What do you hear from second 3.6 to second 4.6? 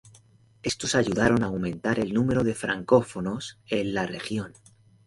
en la región.